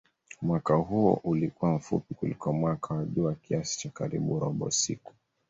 [0.41, 5.13] Mwaka huo ulikuwa mfupi kuliko mwaka wa jua kiasi cha karibu robo siku.